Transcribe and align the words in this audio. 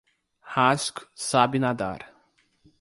Rasko 0.53 1.01
sabe 1.13 1.59
nadar. 1.59 2.01